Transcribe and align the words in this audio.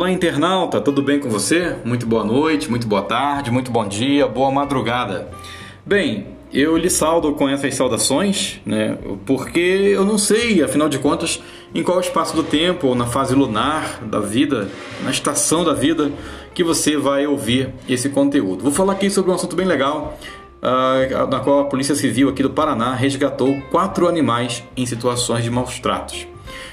Olá, 0.00 0.10
internauta, 0.10 0.80
tudo 0.80 1.02
bem 1.02 1.20
com 1.20 1.28
você? 1.28 1.76
Muito 1.84 2.06
boa 2.06 2.24
noite, 2.24 2.70
muito 2.70 2.88
boa 2.88 3.02
tarde, 3.02 3.50
muito 3.50 3.70
bom 3.70 3.86
dia, 3.86 4.26
boa 4.26 4.50
madrugada. 4.50 5.28
Bem, 5.84 6.28
eu 6.50 6.74
lhe 6.74 6.88
saldo 6.88 7.34
com 7.34 7.46
essas 7.46 7.74
saudações, 7.74 8.62
né? 8.64 8.96
Porque 9.26 9.60
eu 9.60 10.02
não 10.02 10.16
sei, 10.16 10.62
afinal 10.62 10.88
de 10.88 10.98
contas, 10.98 11.42
em 11.74 11.82
qual 11.82 12.00
espaço 12.00 12.34
do 12.34 12.42
tempo, 12.42 12.86
ou 12.86 12.94
na 12.94 13.04
fase 13.04 13.34
lunar 13.34 14.02
da 14.02 14.20
vida, 14.20 14.70
na 15.04 15.10
estação 15.10 15.64
da 15.64 15.74
vida, 15.74 16.10
que 16.54 16.64
você 16.64 16.96
vai 16.96 17.26
ouvir 17.26 17.68
esse 17.86 18.08
conteúdo. 18.08 18.62
Vou 18.62 18.72
falar 18.72 18.94
aqui 18.94 19.10
sobre 19.10 19.30
um 19.30 19.34
assunto 19.34 19.54
bem 19.54 19.66
legal, 19.66 20.18
uh, 20.62 21.26
na 21.26 21.40
qual 21.40 21.60
a 21.60 21.64
Polícia 21.64 21.94
Civil 21.94 22.30
aqui 22.30 22.42
do 22.42 22.48
Paraná 22.48 22.94
resgatou 22.94 23.60
quatro 23.70 24.08
animais 24.08 24.64
em 24.74 24.86
situações 24.86 25.44
de 25.44 25.50
maus 25.50 25.78
tratos. 25.78 26.26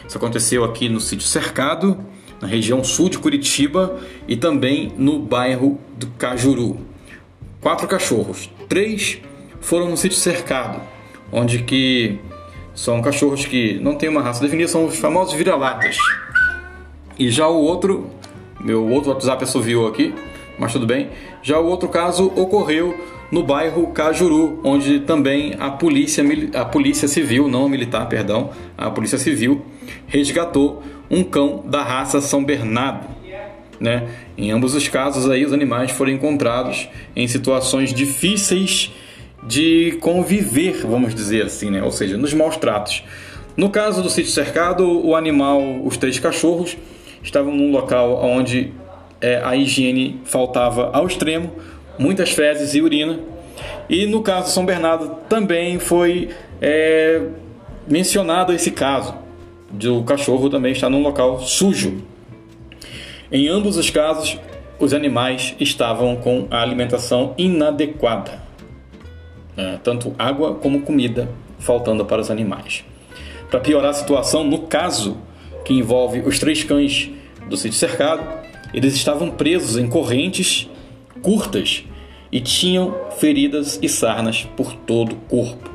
Isso 0.08 0.18
aconteceu 0.18 0.64
aqui 0.64 0.88
no 0.88 1.02
sítio 1.02 1.28
Cercado, 1.28 2.02
na 2.42 2.48
região 2.48 2.84
sul 2.84 3.10
de 3.10 3.18
Curitiba 3.18 4.00
e 4.28 4.36
também 4.36 4.92
no 4.98 5.20
bairro 5.20 5.80
do 5.98 6.08
Cajuru. 6.08 6.80
Quatro 7.60 7.88
cachorros, 7.88 8.50
três 8.70 9.20
foram 9.60 9.90
no 9.90 9.98
sítio 9.98 10.18
cercado, 10.18 10.80
onde 11.32 11.64
que 11.64 12.20
são 12.74 13.02
cachorros 13.02 13.46
que 13.46 13.80
não 13.80 13.96
têm 13.96 14.08
uma 14.08 14.22
raça 14.22 14.42
definida, 14.42 14.68
são 14.68 14.86
os 14.86 14.98
famosos 14.98 15.34
vira-latas. 15.34 15.98
E 17.18 17.30
já 17.30 17.48
o 17.48 17.60
outro, 17.60 18.10
meu 18.62 18.88
outro 18.88 19.10
WhatsApp 19.10 19.44
assoviou 19.44 19.88
aqui, 19.88 20.14
mas 20.60 20.72
tudo 20.72 20.86
bem. 20.86 21.10
Já 21.42 21.60
o 21.60 21.66
outro 21.66 21.90
caso 21.90 22.32
ocorreu 22.36 22.96
no 23.32 23.44
bairro 23.44 23.88
Cajuru, 23.88 24.60
onde 24.64 25.00
também 25.02 25.56
a 25.60 25.72
polícia, 25.72 26.24
a 26.54 26.66
polícia 26.66 27.08
civil, 27.08 27.48
não 27.48 27.68
militar, 27.68 28.08
perdão, 28.08 28.52
a 28.78 28.90
polícia 28.90 29.18
civil 29.18 29.66
resgatou 30.08 30.84
um 31.10 31.24
cão 31.24 31.64
da 31.66 31.84
raça 31.84 32.22
São 32.22 32.44
Bernardo. 32.44 33.08
Né? 33.80 34.08
Em 34.36 34.52
ambos 34.52 34.74
os 34.74 34.88
casos 34.88 35.30
aí 35.30 35.46
os 35.46 35.54
animais 35.54 35.92
foram 35.92 36.12
encontrados 36.12 36.90
em 37.16 37.28
situações 37.28 37.94
difíceis 37.94 38.92
de 39.44 39.98
conviver, 40.02 40.86
vamos 40.86 41.14
dizer 41.14 41.46
assim, 41.46 41.70
né? 41.70 41.84
ou 41.84 41.92
seja, 41.92 42.18
nos 42.18 42.34
maus 42.34 42.58
tratos. 42.58 43.04
No 43.56 43.70
caso 43.70 44.02
do 44.02 44.10
sítio 44.10 44.32
cercado, 44.32 45.06
o 45.06 45.16
animal, 45.16 45.62
os 45.84 45.98
três 45.98 46.20
cachorros, 46.20 46.78
estavam 47.24 47.54
num 47.54 47.72
local 47.72 48.24
onde 48.24 48.74
é, 49.22 49.42
a 49.44 49.56
higiene 49.56 50.22
faltava 50.26 50.92
ao 50.94 51.08
extremo, 51.08 51.52
muitas 51.98 52.32
fezes 52.32 52.74
e 52.74 52.82
urina. 52.82 53.20
E 53.90 54.06
no 54.06 54.22
caso 54.22 54.52
São 54.52 54.66
Bernardo 54.66 55.18
também 55.30 55.80
foi 55.80 56.30
é, 56.62 57.22
mencionado 57.88 58.54
esse 58.54 58.72
caso, 58.72 59.16
de 59.72 59.90
o 59.90 60.04
cachorro 60.04 60.50
também 60.50 60.72
estar 60.72 60.90
num 60.90 61.02
local 61.02 61.40
sujo. 61.40 62.04
Em 63.32 63.48
ambos 63.48 63.78
os 63.78 63.90
casos, 63.90 64.38
os 64.80 64.94
animais 64.94 65.56
estavam 65.60 66.16
com 66.16 66.48
a 66.50 66.62
alimentação 66.62 67.34
inadequada, 67.38 68.42
é, 69.56 69.78
tanto 69.84 70.16
água 70.18 70.56
como 70.56 70.82
comida 70.82 71.30
faltando 71.60 72.06
para 72.06 72.22
os 72.22 72.30
animais. 72.30 72.86
Para 73.50 73.60
piorar 73.60 73.92
a 73.92 73.94
situação, 73.94 74.44
no 74.44 74.60
caso 74.60 75.18
que 75.66 75.74
envolve 75.74 76.20
os 76.22 76.40
três 76.40 76.64
cães 76.64 77.10
do 77.50 77.58
sítio 77.58 77.78
cercado, 77.78 78.24
eles 78.74 78.94
estavam 78.94 79.32
presos 79.32 79.78
em 79.78 79.88
correntes 79.88 80.70
curtas 81.22 81.84
e 82.32 82.40
tinham 82.40 82.96
feridas 83.18 83.80
e 83.82 83.90
sarnas 83.90 84.48
por 84.56 84.74
todo 84.74 85.14
o 85.14 85.16
corpo. 85.16 85.70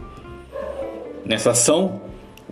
Nessa 1.24 1.50
ação, 1.50 2.00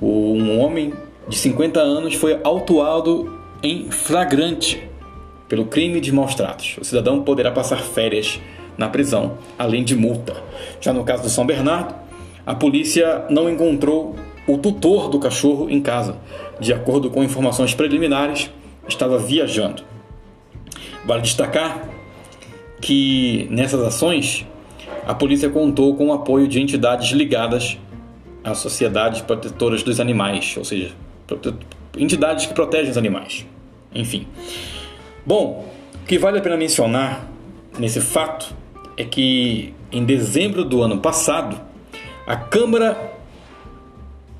um 0.00 0.58
homem 0.58 0.92
de 1.30 1.38
50 1.38 1.78
anos 1.80 2.14
foi 2.14 2.40
autuado 2.42 3.38
em 3.62 3.88
flagrante 3.88 4.82
pelo 5.48 5.64
crime 5.64 6.00
de 6.00 6.10
maus 6.10 6.34
tratos. 6.34 6.76
O 6.80 6.84
cidadão 6.84 7.22
poderá 7.22 7.52
passar 7.52 7.78
férias 7.78 8.40
na 8.76 8.88
prisão, 8.88 9.38
além 9.56 9.84
de 9.84 9.94
multa. 9.94 10.34
Já 10.80 10.92
no 10.92 11.04
caso 11.04 11.22
do 11.22 11.30
São 11.30 11.46
Bernardo, 11.46 11.94
a 12.44 12.54
polícia 12.54 13.26
não 13.30 13.48
encontrou 13.48 14.16
o 14.44 14.58
tutor 14.58 15.08
do 15.08 15.20
cachorro 15.20 15.70
em 15.70 15.80
casa. 15.80 16.16
De 16.58 16.72
acordo 16.72 17.08
com 17.10 17.22
informações 17.22 17.74
preliminares, 17.74 18.50
estava 18.88 19.16
viajando. 19.16 19.84
Vale 21.04 21.22
destacar 21.22 21.88
que 22.80 23.46
nessas 23.50 23.80
ações 23.82 24.44
a 25.06 25.14
polícia 25.14 25.48
contou 25.48 25.94
com 25.94 26.08
o 26.08 26.12
apoio 26.12 26.48
de 26.48 26.60
entidades 26.60 27.12
ligadas 27.12 27.78
às 28.42 28.58
sociedades 28.58 29.20
protetoras 29.20 29.84
dos 29.84 30.00
animais, 30.00 30.56
ou 30.56 30.64
seja, 30.64 30.92
entidades 31.96 32.46
que 32.46 32.54
protegem 32.54 32.90
os 32.90 32.96
animais. 32.96 33.46
Enfim. 33.94 34.26
Bom, 35.24 35.72
o 36.02 36.06
que 36.06 36.18
vale 36.18 36.38
a 36.38 36.40
pena 36.40 36.56
mencionar 36.56 37.28
nesse 37.78 38.00
fato 38.00 38.54
é 38.96 39.04
que 39.04 39.74
em 39.92 40.04
dezembro 40.04 40.64
do 40.64 40.82
ano 40.82 40.98
passado, 40.98 41.60
a 42.26 42.36
Câmara 42.36 42.96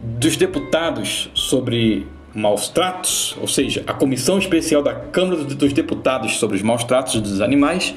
dos 0.00 0.37
Deputados 0.37 1.31
sobre 1.34 2.06
maus 2.34 2.69
tratos, 2.69 3.37
ou 3.41 3.49
seja, 3.49 3.83
a 3.87 3.93
Comissão 3.93 4.39
Especial 4.39 4.83
da 4.83 4.95
Câmara 4.95 5.45
dos 5.45 5.73
Deputados 5.73 6.39
sobre 6.39 6.56
os 6.56 6.62
maus 6.62 6.84
tratos 6.84 7.21
dos 7.21 7.41
animais, 7.41 7.95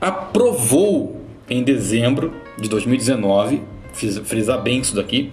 aprovou 0.00 1.20
em 1.48 1.62
dezembro 1.62 2.32
de 2.58 2.68
2019, 2.68 3.62
fiz 3.92 4.16
frisar 4.18 4.62
bem 4.62 4.80
isso 4.80 4.94
daqui, 4.94 5.32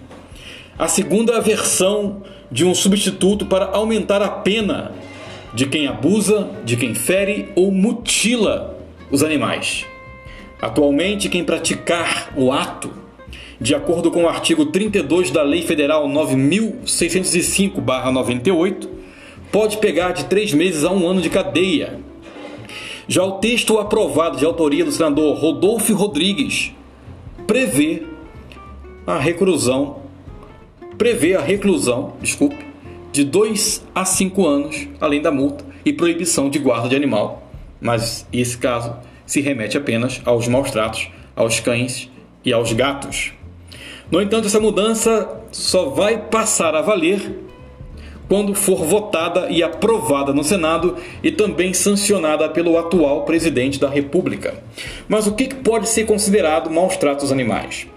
a 0.82 0.88
segunda 0.88 1.40
versão 1.40 2.24
de 2.52 2.66
um 2.66 2.74
substituto 2.74 3.46
para 3.46 3.66
aumentar 3.66 4.24
a 4.24 4.30
pena 4.30 4.92
de 5.54 5.68
quem 5.68 5.86
abusa, 5.86 6.50
de 6.66 6.76
quem 6.76 6.96
fere 6.96 7.50
ou 7.56 7.72
mutila 7.72 8.76
os 9.12 9.22
animais. 9.22 9.86
Atualmente, 10.60 11.30
quem 11.30 11.44
praticar 11.44 12.34
o 12.36 12.52
ato, 12.52 12.92
de 13.60 13.76
acordo 13.76 14.10
com 14.10 14.24
o 14.24 14.28
artigo 14.28 14.66
32 14.66 15.30
da 15.30 15.44
Lei 15.44 15.62
Federal 15.62 16.10
9605-98, 16.10 18.90
pode 19.52 19.78
pegar 19.78 20.14
de 20.14 20.26
três 20.26 20.52
meses 20.52 20.84
a 20.84 20.92
um 20.92 21.08
ano 21.08 21.22
de 21.22 21.30
cadeia. 21.30 22.00
Já 23.08 23.24
o 23.24 23.34
texto 23.34 23.78
aprovado 23.78 24.38
de 24.38 24.46
autoria 24.46 24.84
do 24.84 24.92
senador 24.92 25.38
Rodolfo 25.38 25.94
Rodrigues 25.94 26.72
prevê 27.46 28.02
a 29.06 29.20
reclusão, 29.20 30.02
prevê 31.02 31.36
a 31.36 31.42
reclusão, 31.42 32.14
desculpe, 32.22 32.64
de 33.12 33.24
2 33.24 33.84
a 33.96 34.06
5 34.06 34.46
anos, 34.46 34.88
além 35.00 35.20
da 35.20 35.32
multa 35.32 35.66
e 35.84 35.92
proibição 35.92 36.48
de 36.48 36.60
guarda 36.60 36.90
de 36.90 36.96
animal. 36.96 37.50
Mas 37.82 38.28
esse 38.32 38.56
caso 38.56 38.96
se 39.26 39.42
remete 39.42 39.76
apenas 39.76 40.22
aos 40.26 40.48
maus 40.48 40.70
tratos 40.70 41.10
aos 41.36 41.60
cães 41.60 42.08
e 42.46 42.54
aos 42.54 42.72
gatos. 42.74 43.34
No 44.12 44.22
entanto, 44.22 44.46
essa 44.46 44.60
mudança 44.60 45.28
só 45.52 45.90
vai 45.90 46.20
passar 46.20 46.76
a 46.76 46.84
valer 46.84 47.36
quando 48.28 48.54
for 48.54 48.86
votada 48.86 49.50
e 49.50 49.64
aprovada 49.64 50.32
no 50.32 50.44
Senado 50.44 50.98
e 51.24 51.32
também 51.32 51.74
sancionada 51.74 52.48
pelo 52.48 52.78
atual 52.78 53.26
presidente 53.26 53.80
da 53.80 53.90
República. 53.90 54.54
Mas 55.10 55.26
o 55.26 55.32
que 55.32 55.52
pode 55.52 55.90
ser 55.90 56.06
considerado 56.06 56.70
maus 56.70 56.96
tratos 56.96 57.32
animais? 57.32 57.88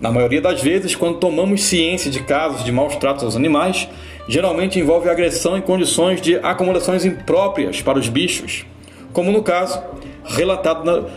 Na 0.00 0.10
maioria 0.10 0.40
das 0.40 0.62
vezes, 0.62 0.94
quando 0.94 1.18
tomamos 1.18 1.62
ciência 1.62 2.10
de 2.10 2.22
casos 2.22 2.64
de 2.64 2.72
maus 2.72 2.96
tratos 2.96 3.24
aos 3.24 3.36
animais, 3.36 3.88
geralmente 4.28 4.78
envolve 4.78 5.08
agressão 5.08 5.56
em 5.56 5.60
condições 5.60 6.20
de 6.20 6.36
acomodações 6.36 7.04
impróprias 7.04 7.82
para 7.82 7.98
os 7.98 8.08
bichos, 8.08 8.64
como 9.12 9.30
no 9.30 9.42
caso 9.42 9.82
relatado 10.24 10.84
na, 10.84 11.08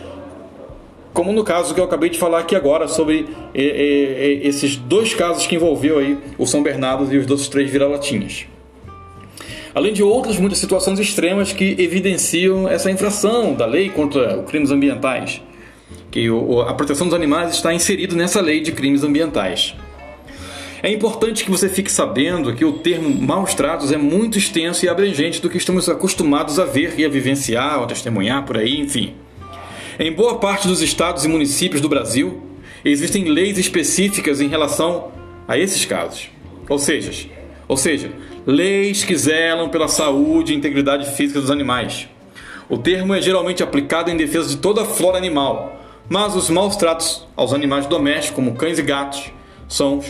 como 1.12 1.32
no 1.32 1.44
caso 1.44 1.72
que 1.72 1.80
eu 1.80 1.84
acabei 1.84 2.10
de 2.10 2.18
falar 2.18 2.40
aqui 2.40 2.56
agora 2.56 2.88
sobre 2.88 3.28
esses 3.54 4.74
dois 4.74 5.14
casos 5.14 5.46
que 5.46 5.54
envolveu 5.54 6.00
aí 6.00 6.18
o 6.36 6.44
São 6.44 6.60
Bernardo 6.60 7.12
e 7.14 7.18
os 7.18 7.30
outros 7.30 7.48
três 7.48 7.70
vira-latinhas. 7.70 8.46
Além 9.72 9.92
de 9.92 10.02
outras 10.02 10.38
muitas 10.38 10.58
situações 10.58 10.98
extremas 10.98 11.52
que 11.52 11.76
evidenciam 11.78 12.68
essa 12.68 12.90
infração 12.90 13.54
da 13.54 13.64
lei 13.64 13.90
contra 13.90 14.40
os 14.40 14.50
crimes 14.50 14.72
ambientais, 14.72 15.40
que 16.14 16.28
a 16.68 16.72
proteção 16.74 17.08
dos 17.08 17.16
animais 17.16 17.56
está 17.56 17.74
inserida 17.74 18.14
nessa 18.14 18.40
lei 18.40 18.60
de 18.60 18.70
crimes 18.70 19.02
ambientais. 19.02 19.74
É 20.80 20.88
importante 20.88 21.42
que 21.42 21.50
você 21.50 21.68
fique 21.68 21.90
sabendo 21.90 22.54
que 22.54 22.64
o 22.64 22.74
termo 22.74 23.10
maus 23.20 23.52
tratos 23.52 23.90
é 23.90 23.96
muito 23.96 24.38
extenso 24.38 24.84
e 24.84 24.88
abrangente 24.88 25.42
do 25.42 25.50
que 25.50 25.58
estamos 25.58 25.88
acostumados 25.88 26.60
a 26.60 26.64
ver 26.64 26.94
e 26.96 27.04
a 27.04 27.08
vivenciar 27.08 27.80
ou 27.80 27.88
testemunhar 27.88 28.44
por 28.44 28.56
aí, 28.56 28.78
enfim. 28.78 29.12
Em 29.98 30.12
boa 30.12 30.38
parte 30.38 30.68
dos 30.68 30.82
estados 30.82 31.24
e 31.24 31.28
municípios 31.28 31.80
do 31.80 31.88
Brasil, 31.88 32.40
existem 32.84 33.24
leis 33.24 33.58
específicas 33.58 34.40
em 34.40 34.46
relação 34.46 35.10
a 35.48 35.58
esses 35.58 35.84
casos. 35.84 36.30
Ou 36.68 36.78
seja, 36.78 37.28
ou 37.66 37.76
seja, 37.76 38.12
leis 38.46 39.02
que 39.02 39.16
zelam 39.16 39.68
pela 39.68 39.88
saúde 39.88 40.52
e 40.52 40.56
integridade 40.56 41.16
física 41.16 41.40
dos 41.40 41.50
animais. 41.50 42.08
O 42.68 42.78
termo 42.78 43.16
é 43.16 43.20
geralmente 43.20 43.64
aplicado 43.64 44.12
em 44.12 44.16
defesa 44.16 44.50
de 44.50 44.58
toda 44.58 44.82
a 44.82 44.84
flora 44.84 45.18
animal, 45.18 45.80
mas 46.08 46.36
os 46.36 46.50
maus 46.50 46.76
tratos 46.76 47.26
aos 47.36 47.52
animais 47.52 47.86
domésticos, 47.86 48.36
como 48.36 48.54
cães 48.54 48.78
e 48.78 48.82
gatos, 48.82 49.32
são 49.68 50.00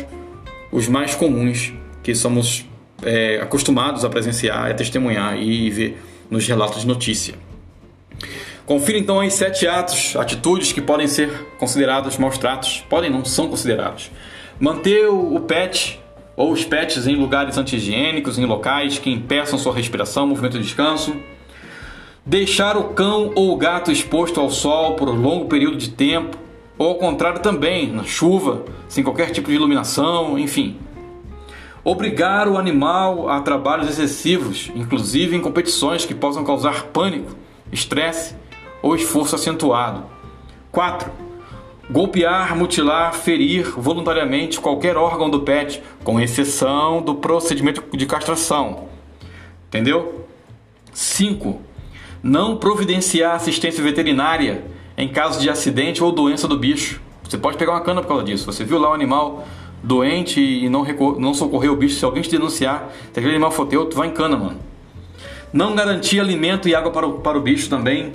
os 0.72 0.88
mais 0.88 1.14
comuns 1.14 1.72
que 2.02 2.14
somos 2.14 2.66
é, 3.02 3.38
acostumados 3.40 4.04
a 4.04 4.10
presenciar, 4.10 4.70
a 4.70 4.74
testemunhar 4.74 5.40
e 5.40 5.70
ver 5.70 6.02
nos 6.30 6.46
relatos 6.46 6.80
de 6.80 6.86
notícia. 6.86 7.34
Confira 8.66 8.98
então 8.98 9.20
aí 9.20 9.30
sete 9.30 9.66
atos, 9.66 10.16
atitudes 10.16 10.72
que 10.72 10.80
podem 10.80 11.06
ser 11.06 11.30
considerados 11.58 12.16
maus 12.16 12.38
tratos, 12.38 12.82
podem 12.88 13.10
não 13.10 13.24
são 13.24 13.48
considerados. 13.48 14.10
Manter 14.58 15.06
o 15.06 15.38
pet 15.40 16.00
ou 16.36 16.50
os 16.50 16.64
pets 16.64 17.06
em 17.06 17.14
lugares 17.14 17.58
anti-higiênicos, 17.58 18.38
em 18.38 18.44
locais 18.44 18.98
que 18.98 19.10
impeçam 19.10 19.58
sua 19.58 19.74
respiração, 19.74 20.26
movimento 20.26 20.58
de 20.58 20.64
descanso. 20.64 21.14
Deixar 22.26 22.74
o 22.78 22.84
cão 22.84 23.32
ou 23.34 23.52
o 23.52 23.56
gato 23.56 23.92
exposto 23.92 24.40
ao 24.40 24.48
sol 24.48 24.94
por 24.94 25.10
um 25.10 25.20
longo 25.20 25.44
período 25.44 25.76
de 25.76 25.90
tempo, 25.90 26.38
ou 26.78 26.88
ao 26.88 26.94
contrário 26.94 27.40
também, 27.40 27.92
na 27.92 28.02
chuva, 28.02 28.64
sem 28.88 29.04
qualquer 29.04 29.30
tipo 29.30 29.50
de 29.50 29.56
iluminação, 29.56 30.38
enfim. 30.38 30.78
Obrigar 31.84 32.48
o 32.48 32.56
animal 32.56 33.28
a 33.28 33.42
trabalhos 33.42 33.90
excessivos, 33.90 34.70
inclusive 34.74 35.36
em 35.36 35.40
competições 35.40 36.06
que 36.06 36.14
possam 36.14 36.42
causar 36.44 36.84
pânico, 36.84 37.36
estresse 37.70 38.34
ou 38.80 38.96
esforço 38.96 39.34
acentuado. 39.34 40.04
4. 40.72 41.12
Golpear, 41.90 42.56
mutilar, 42.56 43.12
ferir 43.12 43.70
voluntariamente 43.76 44.58
qualquer 44.58 44.96
órgão 44.96 45.28
do 45.28 45.40
pet, 45.40 45.82
com 46.02 46.18
exceção 46.18 47.02
do 47.02 47.16
procedimento 47.16 47.84
de 47.94 48.06
castração. 48.06 48.88
Entendeu? 49.68 50.24
5. 50.90 51.73
Não 52.24 52.56
providenciar 52.56 53.34
assistência 53.34 53.84
veterinária 53.84 54.64
em 54.96 55.06
caso 55.06 55.38
de 55.38 55.50
acidente 55.50 56.02
ou 56.02 56.10
doença 56.10 56.48
do 56.48 56.56
bicho. 56.56 57.02
Você 57.22 57.36
pode 57.36 57.58
pegar 57.58 57.72
uma 57.72 57.82
cana 57.82 58.00
por 58.00 58.08
causa 58.08 58.24
disso. 58.24 58.46
Você 58.46 58.64
viu 58.64 58.78
lá 58.78 58.92
o 58.92 58.94
animal 58.94 59.46
doente 59.82 60.40
e 60.40 60.66
não, 60.70 60.86
não 61.18 61.34
socorreu 61.34 61.74
o 61.74 61.76
bicho. 61.76 61.98
Se 61.98 62.04
alguém 62.06 62.22
te 62.22 62.30
denunciar, 62.30 62.90
se 63.12 63.20
aquele 63.20 63.34
animal 63.34 63.50
for 63.50 63.66
teu, 63.66 63.84
tu 63.84 63.98
vai 63.98 64.08
em 64.08 64.12
cana, 64.12 64.38
mano. 64.38 64.58
Não 65.52 65.74
garantir 65.74 66.18
alimento 66.18 66.66
e 66.66 66.74
água 66.74 66.90
para 66.90 67.06
o, 67.06 67.18
para 67.20 67.36
o 67.36 67.42
bicho 67.42 67.68
também. 67.68 68.12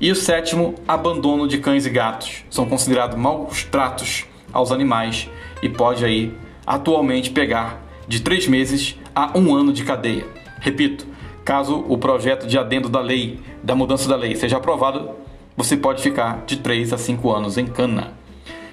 E 0.00 0.10
o 0.10 0.16
sétimo, 0.16 0.76
abandono 0.88 1.46
de 1.46 1.58
cães 1.58 1.84
e 1.84 1.90
gatos. 1.90 2.44
São 2.48 2.64
considerados 2.64 3.18
maus 3.18 3.62
tratos 3.64 4.24
aos 4.54 4.72
animais 4.72 5.28
e 5.62 5.68
pode 5.68 6.02
aí 6.02 6.32
atualmente 6.66 7.28
pegar 7.28 7.84
de 8.08 8.20
três 8.20 8.48
meses 8.48 8.98
a 9.14 9.36
um 9.38 9.54
ano 9.54 9.70
de 9.70 9.84
cadeia. 9.84 10.26
Repito, 10.60 11.06
caso 11.44 11.84
o 11.88 11.98
projeto 11.98 12.46
de 12.46 12.58
adendo 12.58 12.88
da 12.88 13.00
lei, 13.00 13.38
da 13.62 13.74
mudança 13.74 14.08
da 14.08 14.16
lei, 14.16 14.34
seja 14.34 14.56
aprovado, 14.56 15.10
você 15.56 15.76
pode 15.76 16.02
ficar 16.02 16.42
de 16.46 16.56
3 16.56 16.92
a 16.92 16.98
5 16.98 17.30
anos 17.30 17.58
em 17.58 17.66
cana. 17.66 18.14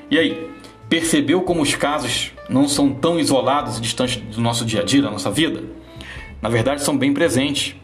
E 0.10 0.18
aí, 0.18 0.50
percebeu 0.90 1.42
como 1.42 1.62
os 1.62 1.76
casos 1.76 2.32
não 2.50 2.68
são 2.68 2.92
tão 2.92 3.20
isolados 3.20 3.78
e 3.78 3.82
distantes 3.82 4.18
do 4.18 4.42
nosso 4.42 4.66
dia 4.66 4.82
a 4.82 4.84
dia, 4.84 5.02
da 5.02 5.12
nossa 5.12 5.30
vida? 5.30 5.64
Na 6.42 6.50
verdade, 6.50 6.82
são 6.82 6.98
bem 6.98 7.14
presentes. 7.14 7.76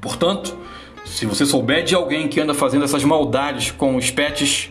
Portanto, 0.00 0.56
se 1.04 1.26
você 1.26 1.44
souber 1.44 1.82
de 1.82 1.94
alguém 1.94 2.28
que 2.28 2.40
anda 2.40 2.54
fazendo 2.54 2.84
essas 2.84 3.02
maldades 3.02 3.70
com 3.70 3.96
os 3.96 4.10
pets, 4.10 4.70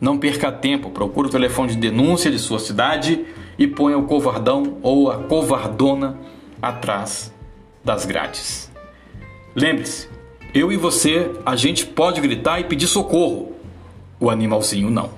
não 0.00 0.18
perca 0.18 0.50
tempo. 0.50 0.90
Procure 0.90 1.28
o 1.28 1.30
telefone 1.30 1.72
de 1.72 1.76
denúncia 1.76 2.30
de 2.30 2.38
sua 2.38 2.58
cidade 2.58 3.24
e 3.58 3.66
ponha 3.66 3.96
o 3.96 4.04
covardão 4.04 4.78
ou 4.82 5.10
a 5.10 5.18
covardona 5.18 6.18
atrás 6.60 7.35
das 7.86 8.04
grades. 8.04 8.68
Lembre-se, 9.54 10.08
eu 10.52 10.72
e 10.72 10.76
você, 10.76 11.30
a 11.46 11.54
gente 11.54 11.86
pode 11.86 12.20
gritar 12.20 12.58
e 12.58 12.64
pedir 12.64 12.88
socorro. 12.88 13.52
O 14.18 14.28
animalzinho 14.28 14.90
não. 14.90 15.10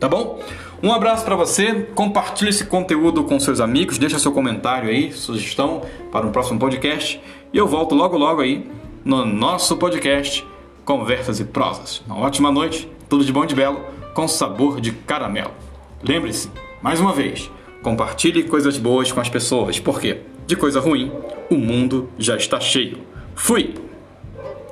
Tá 0.00 0.08
bom? 0.08 0.40
Um 0.82 0.92
abraço 0.92 1.26
para 1.26 1.36
você. 1.36 1.86
Compartilhe 1.94 2.48
esse 2.48 2.64
conteúdo 2.64 3.22
com 3.24 3.38
seus 3.38 3.60
amigos, 3.60 3.98
deixa 3.98 4.18
seu 4.18 4.32
comentário 4.32 4.88
aí, 4.88 5.12
sugestão 5.12 5.82
para 6.10 6.26
um 6.26 6.32
próximo 6.32 6.58
podcast 6.58 7.20
e 7.52 7.58
eu 7.58 7.66
volto 7.66 7.94
logo 7.94 8.16
logo 8.16 8.40
aí 8.40 8.66
no 9.04 9.26
nosso 9.26 9.76
podcast 9.76 10.42
Conversas 10.86 11.38
e 11.38 11.44
Prosas. 11.44 12.02
Uma 12.06 12.18
ótima 12.20 12.50
noite, 12.50 12.90
tudo 13.10 13.26
de 13.26 13.32
bom 13.32 13.44
e 13.44 13.46
de 13.46 13.54
belo, 13.54 13.84
com 14.14 14.26
sabor 14.26 14.80
de 14.80 14.90
caramelo. 14.90 15.52
Lembre-se, 16.02 16.50
mais 16.80 16.98
uma 16.98 17.12
vez, 17.12 17.50
compartilhe 17.82 18.44
coisas 18.44 18.78
boas 18.78 19.12
com 19.12 19.20
as 19.20 19.28
pessoas, 19.28 19.78
porque 19.78 20.22
de 20.46 20.56
coisa 20.56 20.80
ruim 20.80 21.12
o 21.50 21.56
mundo 21.56 22.10
já 22.18 22.36
está 22.36 22.60
cheio. 22.60 22.98
Fui! 23.34 23.74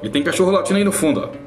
E 0.03 0.09
tem 0.09 0.23
cachorro 0.23 0.51
latindo 0.51 0.79
aí 0.79 0.85
no 0.85 0.93
fundo, 0.93 1.21
ó. 1.21 1.44